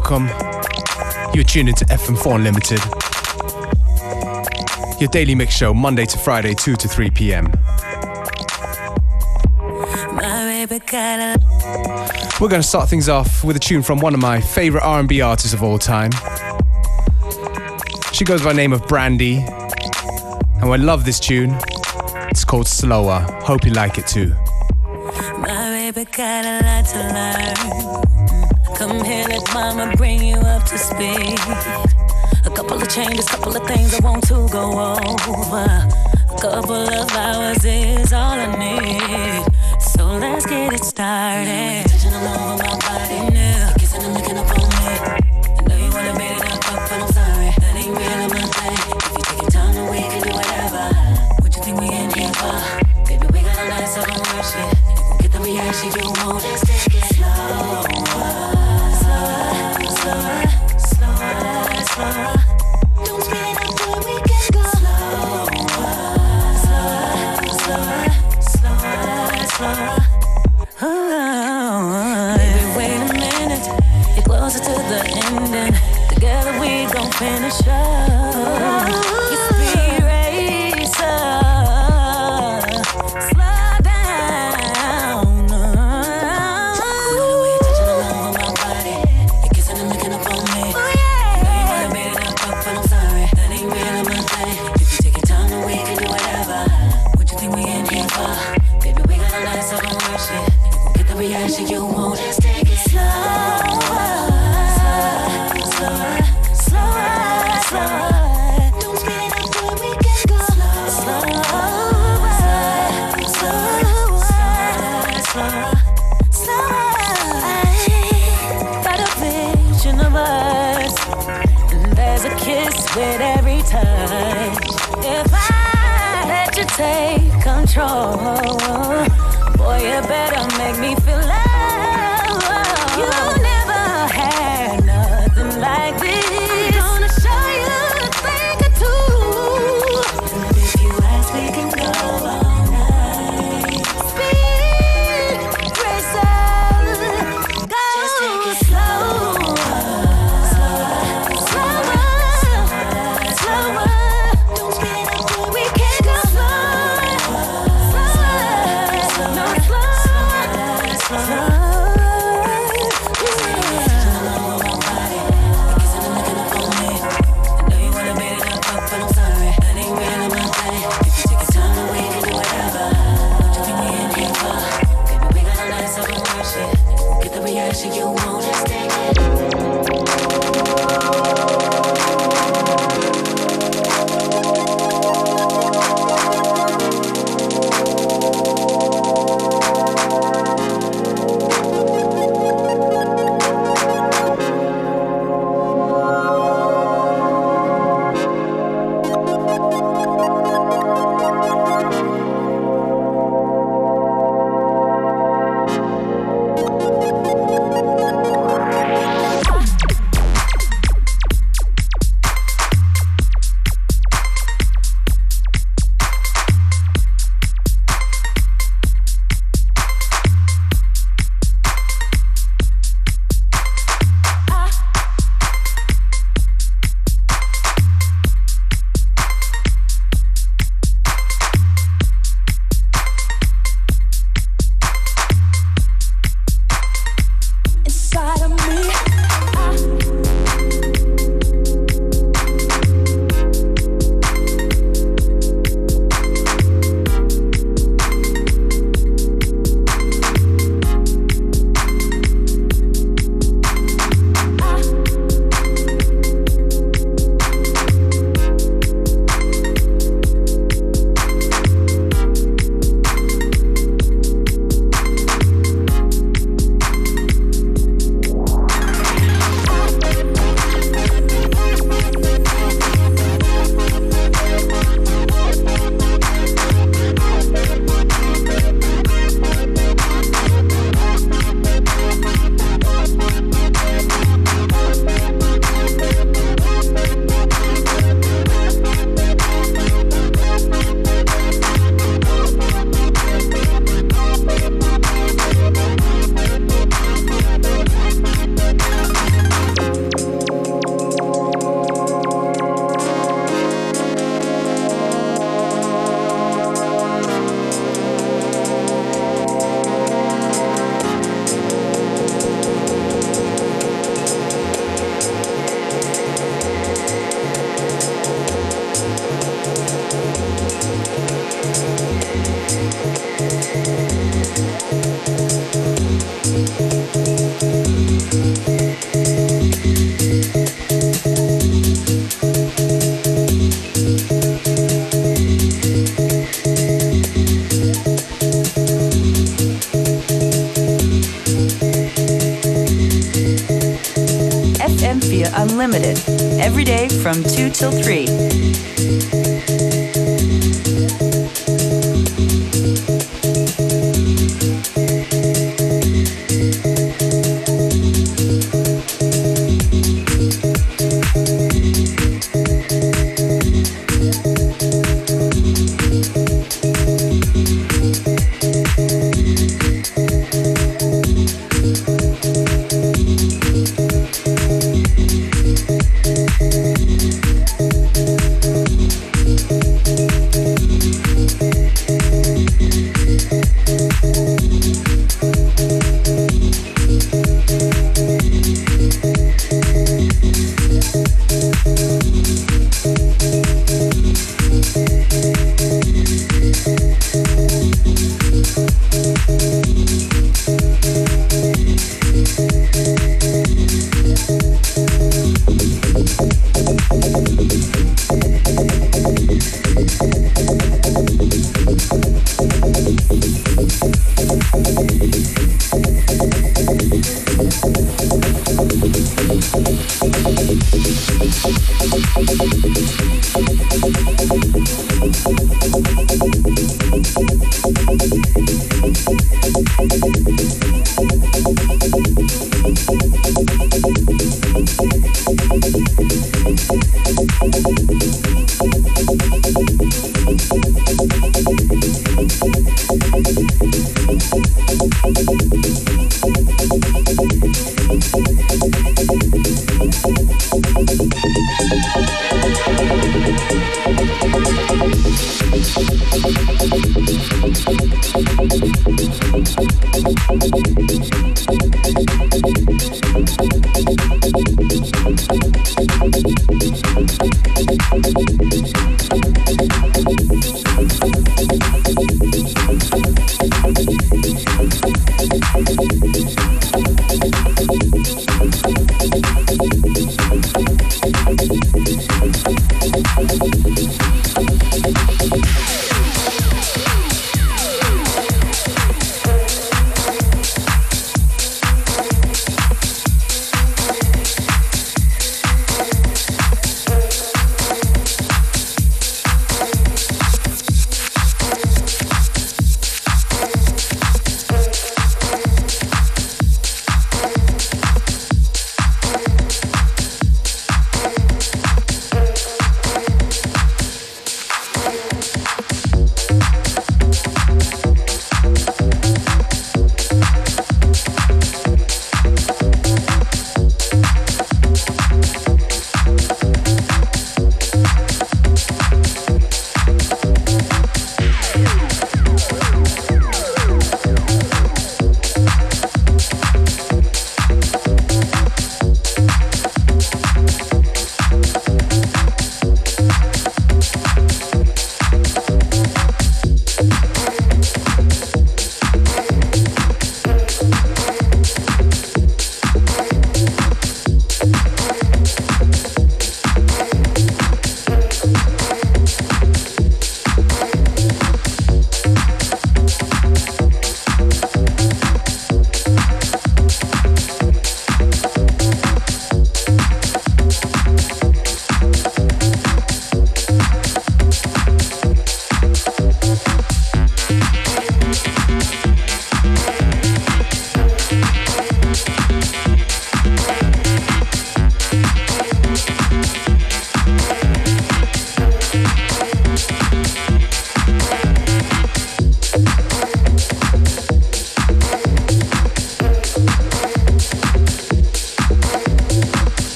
[0.00, 0.26] welcome.
[1.34, 2.80] You're tuned into FM4 Unlimited,
[5.00, 7.44] your daily mix show, Monday to Friday, 2 to 3 p.m.
[12.40, 15.20] We're going to start things off with a tune from one of my favorite R&B
[15.20, 16.10] artists of all time.
[18.12, 21.56] She goes by the name of Brandy, and I love this tune.
[22.32, 23.20] It's called Slower.
[23.42, 24.34] Hope you like it too.
[25.38, 28.23] My baby got a lot to learn.
[28.86, 31.38] Come here, let mama bring you up to speed.
[32.44, 35.88] A couple of changes, couple of things I want to go over.
[36.30, 39.80] A couple of hours is all I need.
[39.80, 42.63] So let's get it started.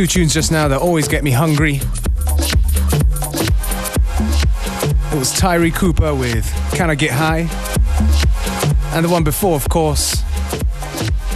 [0.00, 1.74] Two tunes just now that always get me hungry.
[5.12, 7.40] It was Tyree Cooper with Can I Get High?
[8.96, 10.22] And the one before, of course,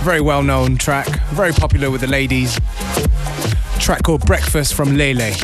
[0.00, 2.57] very well known track, very popular with the ladies.
[2.57, 5.35] A track called Breakfast from Lele.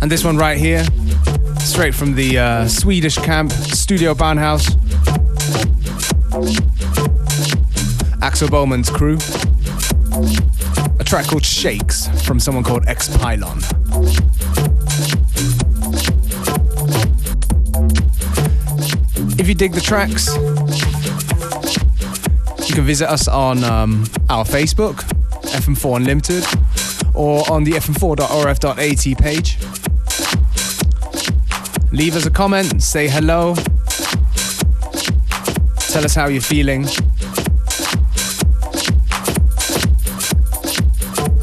[0.00, 0.86] And this one right here,
[1.74, 4.70] straight from the uh, Swedish camp, Studio Barnhus.
[8.22, 9.16] Axel Boman's crew.
[11.00, 13.58] A track called Shakes from someone called X Pylon.
[19.36, 20.28] If you dig the tracks,
[22.68, 24.98] you can visit us on um, our Facebook,
[25.50, 26.44] FM4 Unlimited,
[27.14, 29.83] or on the fm4.orf.at page.
[31.94, 33.54] Leave us a comment, say hello,
[35.92, 36.84] tell us how you're feeling.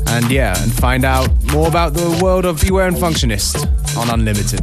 [0.07, 4.59] And yeah, and find out more about the world of Beware and Functionist on Unlimited.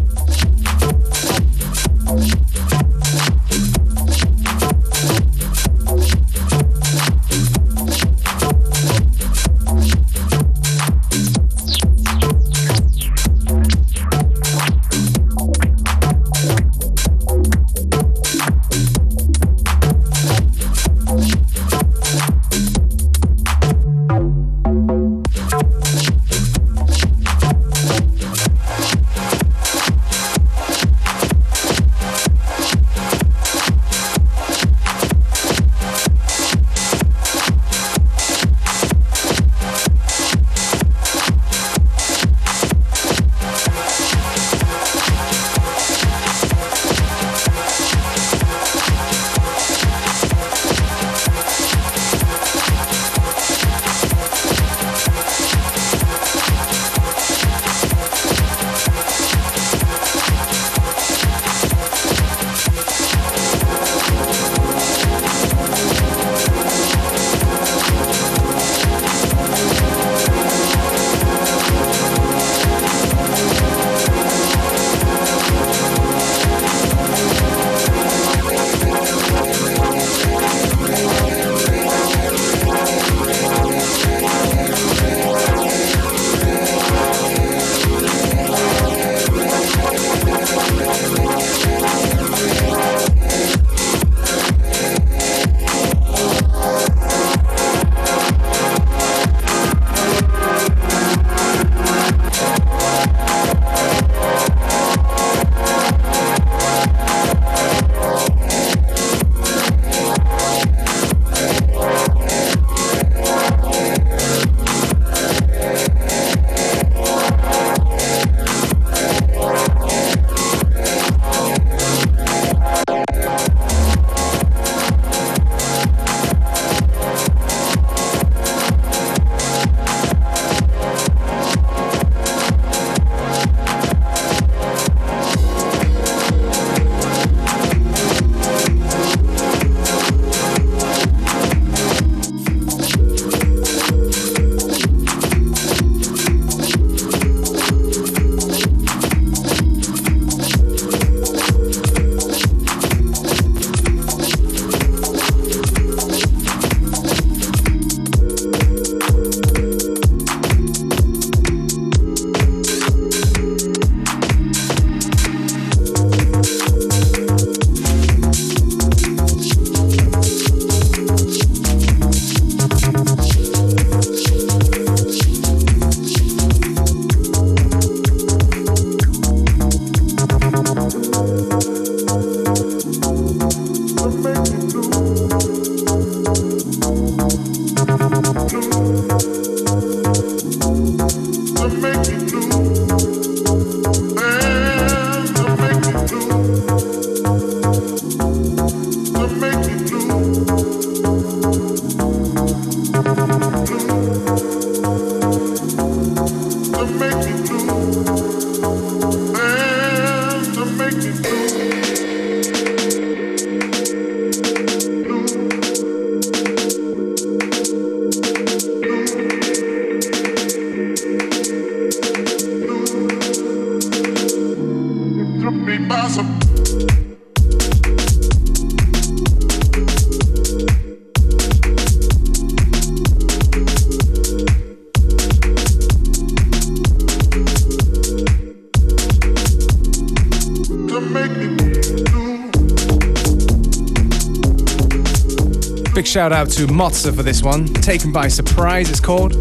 [246.08, 247.66] Shout out to Motsa for this one.
[247.66, 249.34] Taken by Surprise, it's called.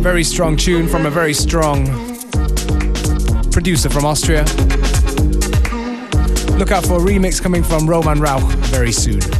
[0.00, 1.86] Very strong tune from a very strong
[3.50, 4.44] producer from Austria.
[6.56, 9.39] Look out for a remix coming from Roman Rauch very soon.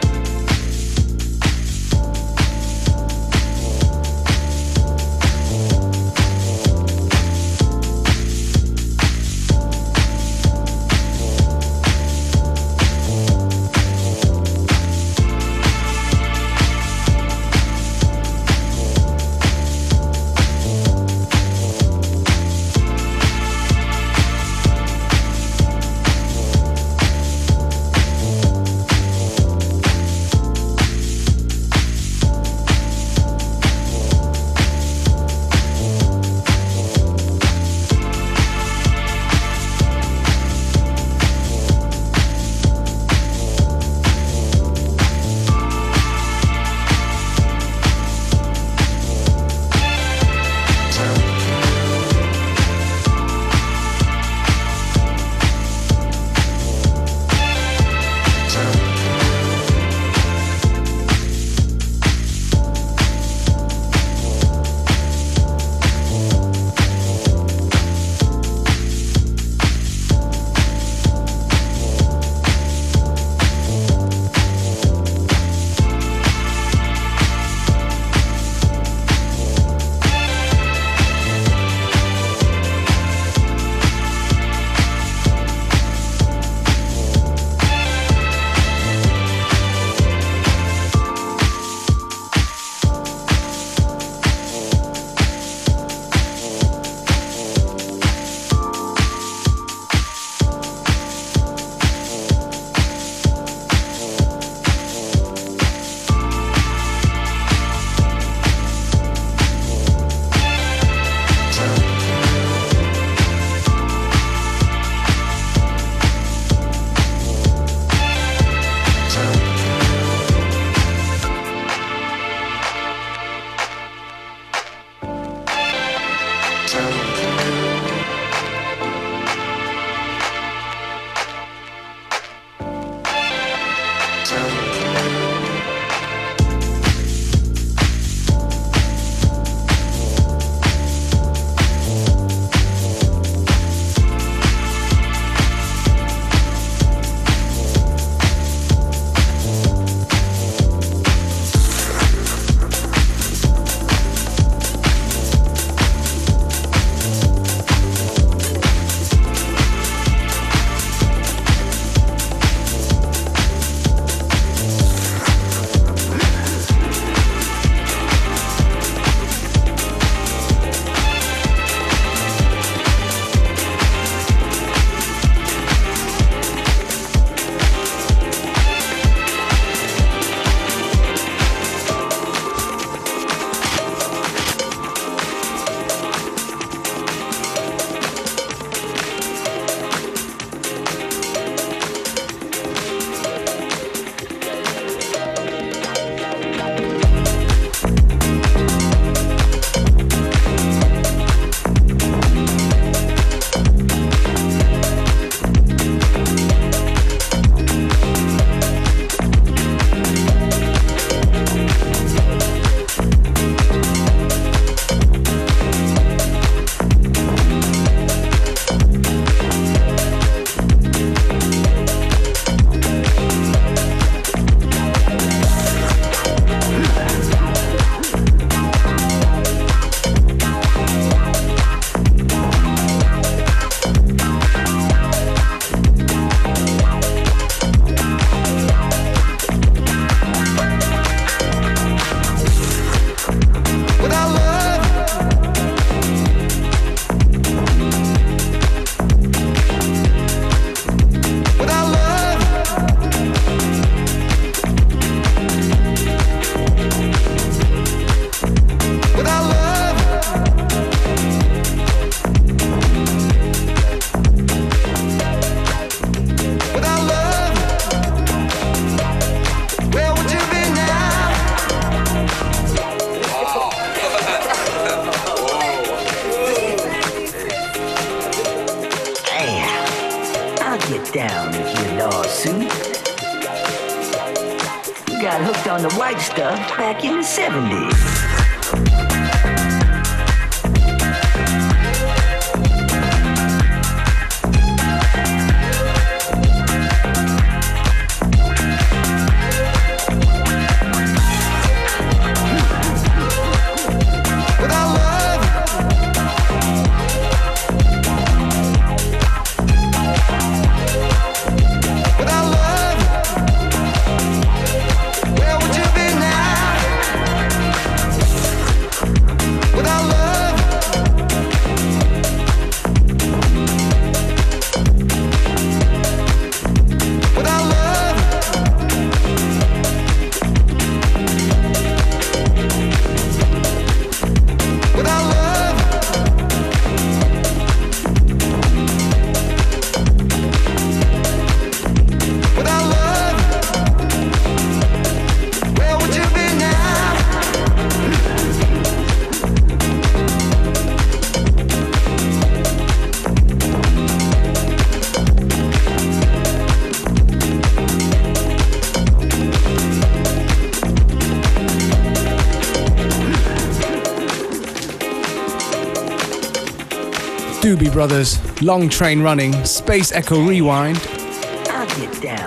[367.91, 370.99] Doobie Brothers, Long Train Running, Space Echo Rewind.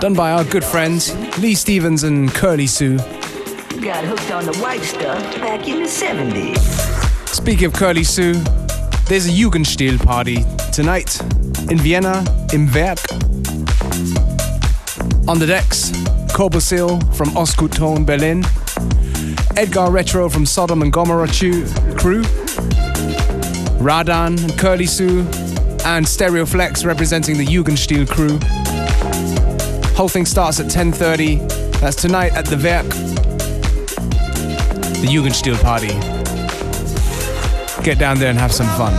[0.01, 2.99] Done by our good friends Lee Stevens and Curly Sue.
[3.81, 6.59] Got hooked on the white stuff back in the 70s.
[7.29, 8.35] Speaking of Curly Sue,
[9.09, 11.21] there's a Jugendstil party tonight
[11.71, 12.99] in Vienna, im Werk.
[15.29, 15.91] On the decks,
[16.33, 18.45] Kobosil from Ostgut Berlin,
[19.57, 21.29] Edgar Retro from Sodom and Gomorrah
[21.97, 22.25] crew,
[23.79, 25.21] Radan and Curly Sue,
[25.85, 28.39] and Stereoflex representing the Jugendstil crew.
[29.95, 31.81] Whole thing starts at 10.30.
[31.81, 32.89] That's tonight at the Werk.
[35.01, 35.93] The Jugendstil party.
[37.85, 38.93] Get down there and have some fun.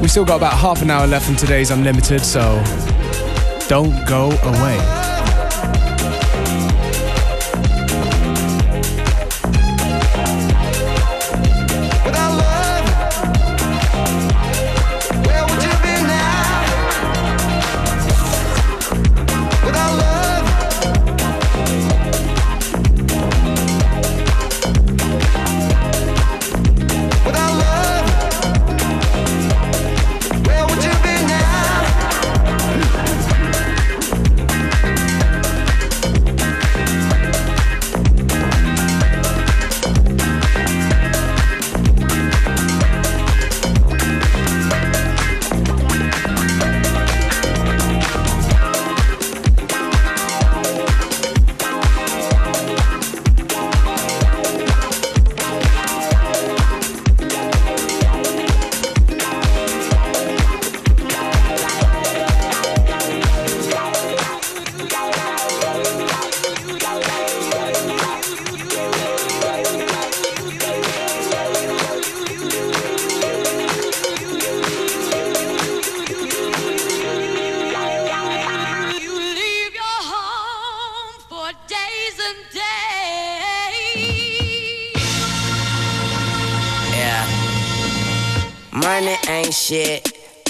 [0.00, 2.62] We still got about half an hour left in today's Unlimited, so
[3.68, 4.95] Don't Go Away.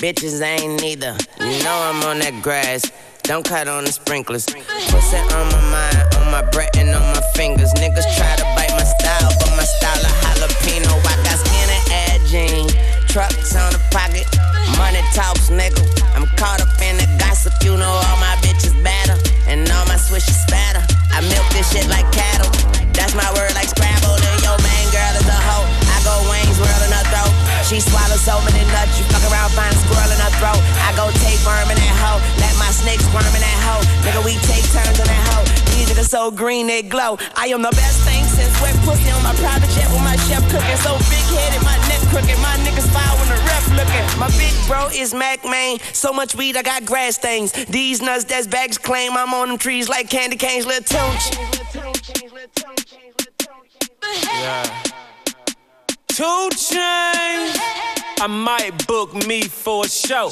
[0.07, 1.17] Bitches ain't neither.
[1.41, 2.87] You know I'm on that grass.
[3.25, 4.47] Don't cut on the sprinklers.
[4.47, 7.75] Pussy on my mind, on my breath, and on my fingers.
[7.75, 10.95] Niggas try to bite my style, but my style a jalapeno.
[11.11, 12.71] I got skin and air jeans,
[13.11, 14.31] trucks on the pocket.
[14.79, 15.83] Money talks, nigga.
[16.15, 17.55] I'm caught up in the gossip.
[17.65, 19.19] You know all my bitches better,
[19.51, 20.66] and all my swishes spatter.
[36.17, 37.19] So green, they glow.
[37.37, 40.41] I am the best thing since wet pussy on my private jet with my chef
[40.49, 40.77] cooking.
[40.79, 42.41] So big headed, my neck crooked.
[42.41, 44.19] My niggas foul when the ref looking.
[44.19, 45.79] My big bro is Mack Maine.
[45.93, 47.53] So much weed, I got grass stains.
[47.67, 49.13] These nuts, that's bags claim.
[49.13, 51.37] I'm on them trees like candy canes, little tunch.
[54.33, 54.83] Yeah.
[56.09, 57.56] Two chains.
[58.19, 60.31] I might book me for a show.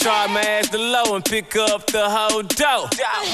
[0.00, 2.88] Try my ass to low and pick up the whole dough.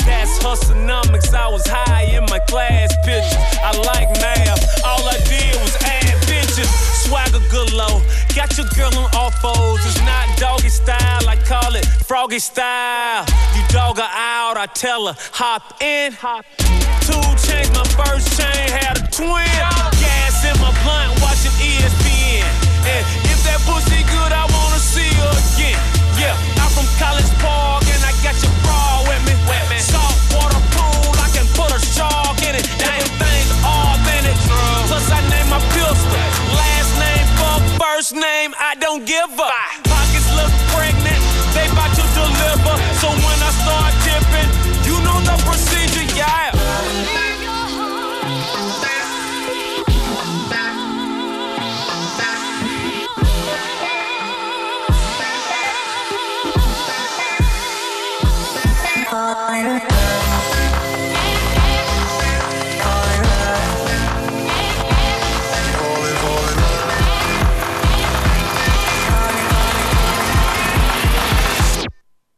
[0.04, 1.32] That's hustlenomics.
[1.32, 3.32] I was high in my class pictures.
[3.64, 4.84] I like math.
[4.84, 6.68] All I did was add bitches.
[7.06, 8.02] Swagger good low.
[8.34, 9.80] Got your girl on all fours.
[9.86, 11.26] It's not doggy style.
[11.26, 13.24] I call it froggy style.
[13.56, 14.58] You dog her out.
[14.58, 16.12] I tell her hop in.
[16.20, 16.44] Hop.
[17.00, 17.72] Two chains.
[17.72, 19.56] My first chain had a twin.
[20.04, 21.16] Gas in my blunt.
[21.22, 22.44] Watching ESPN.
[22.86, 25.78] And that pussy good, I wanna see her again.
[26.18, 29.34] Yeah, I'm from College Park and I got your bra with me.
[29.78, 32.66] Salt water pool, I can put a shark in it.
[32.82, 34.36] Everything's authentic.
[34.90, 36.22] Plus I name my pistol.
[36.58, 39.86] Last name, fuck, first name, I don't give a.
[39.86, 39.95] Pockets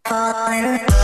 [0.08, 0.97] Bye.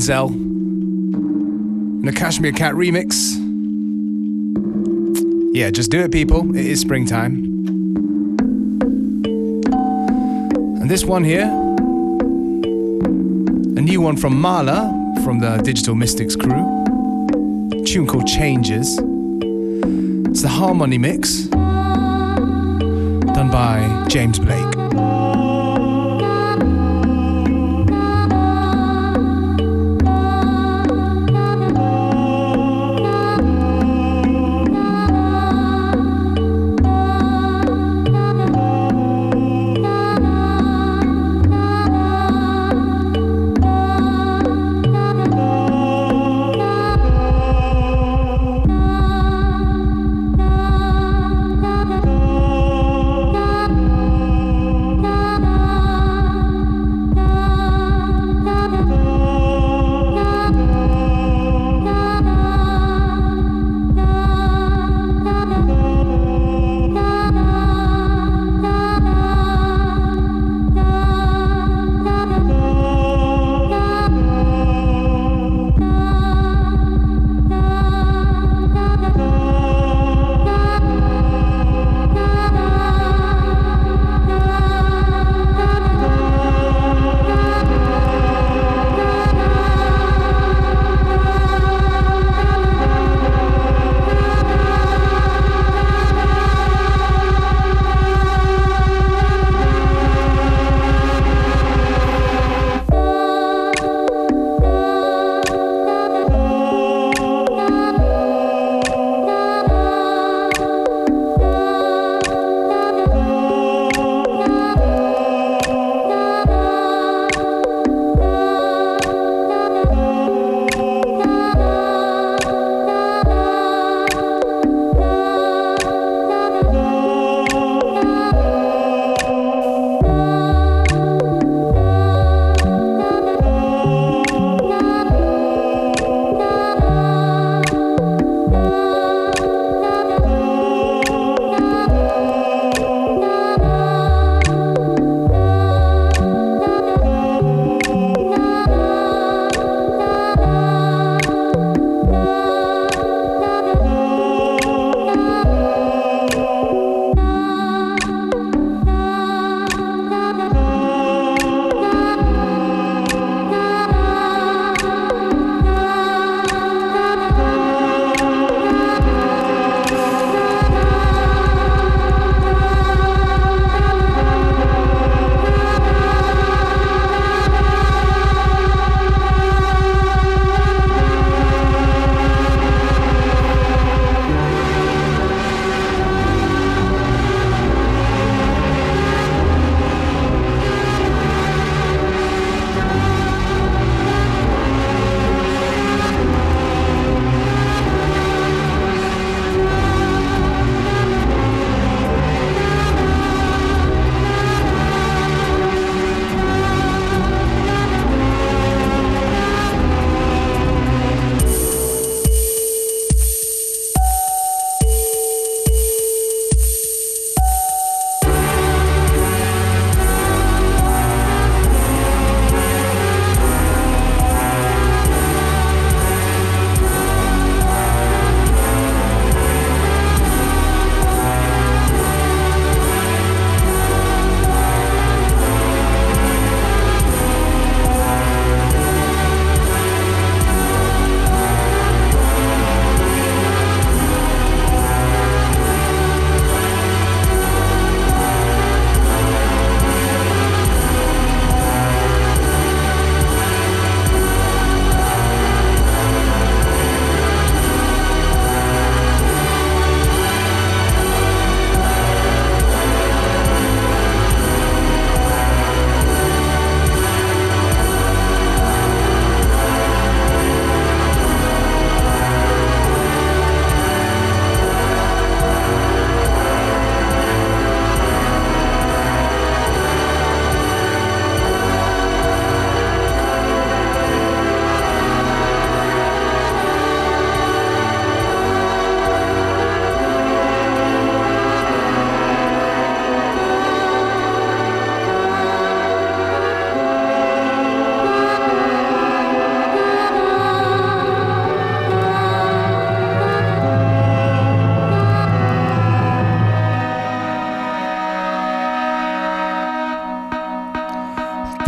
[0.04, 0.28] from Benzel.
[2.04, 3.34] And a Cashmere Cat remix.
[5.54, 6.54] Yeah, just do it, people.
[6.56, 7.44] It is springtime.
[10.80, 11.46] And this one here,
[13.76, 14.92] a new one from Mala
[15.24, 16.82] from the Digital Mystikz crew.
[17.80, 18.98] A tune called Changes.
[18.98, 21.48] It's the Harmonimix
[23.34, 24.73] done by James Blake.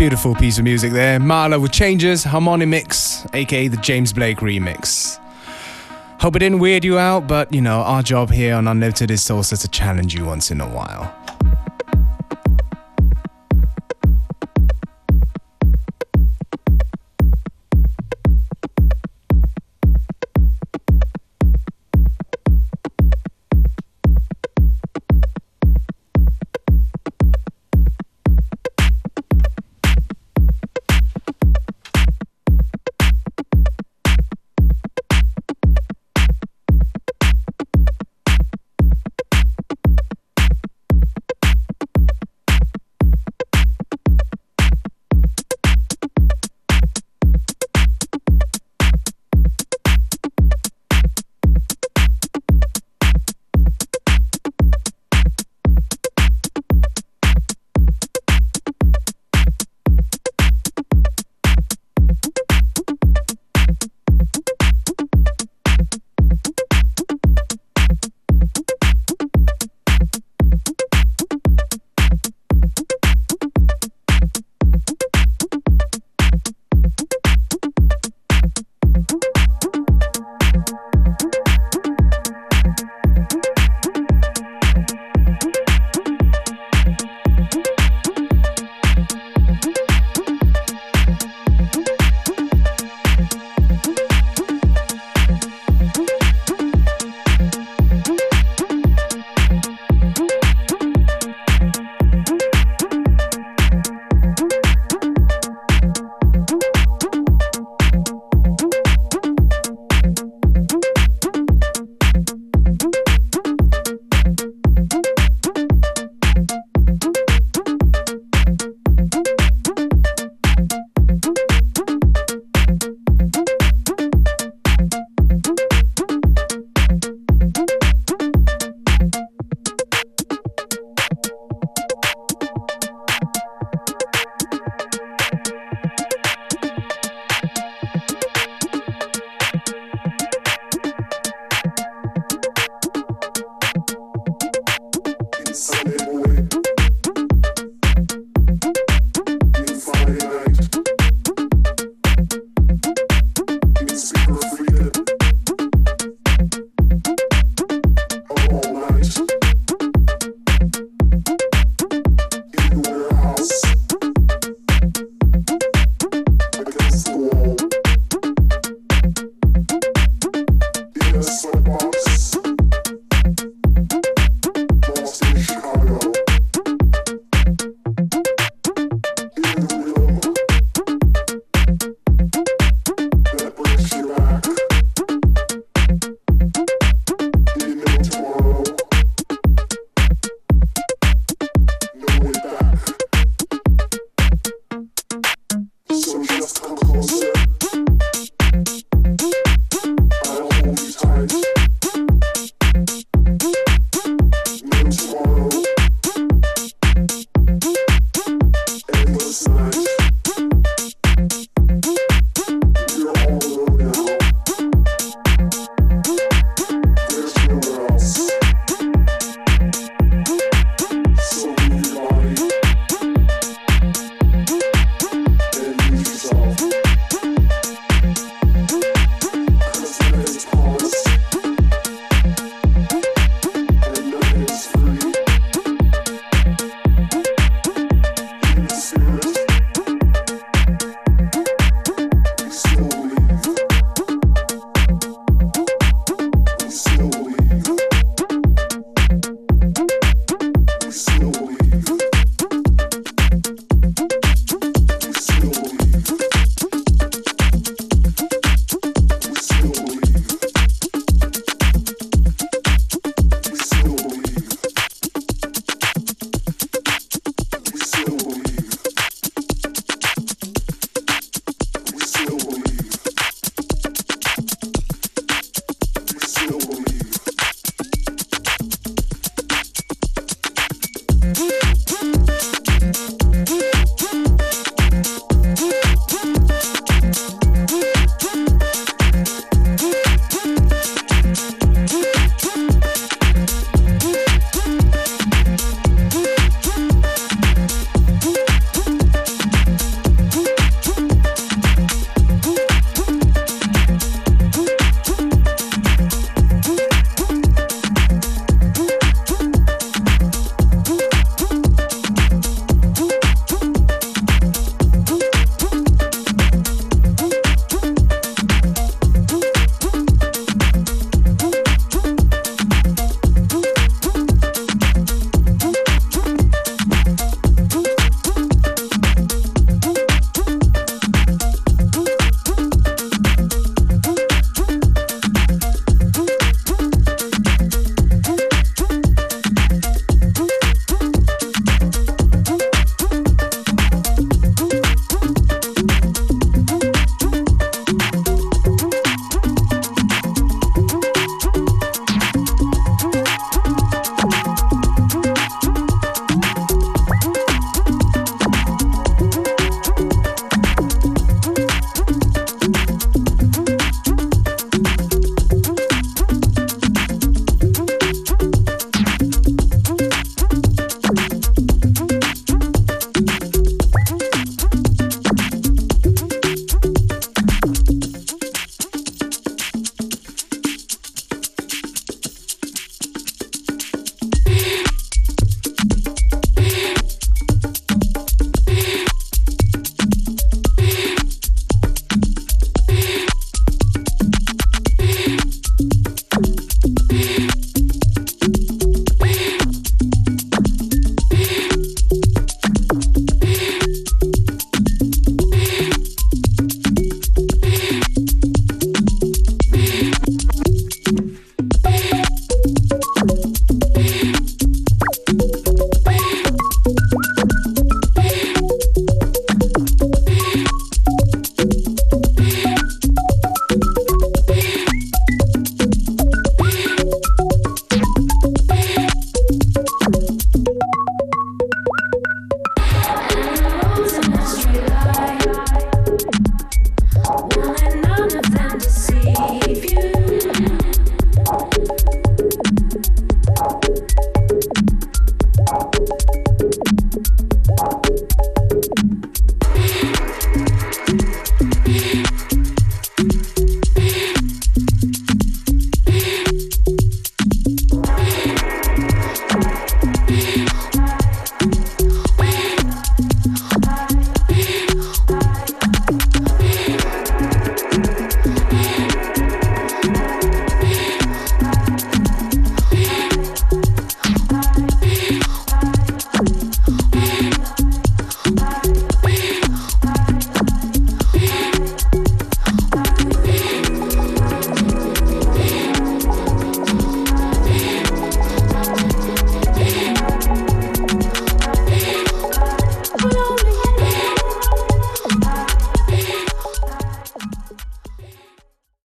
[0.06, 1.18] Beautiful piece of music there.
[1.18, 5.18] Mala with Changes, Harmonimix, aka the James Blake remix.
[6.20, 9.28] Hope it didn't weird you out, but you know, our job here on Unlimited is
[9.28, 11.12] also to challenge you once in a while.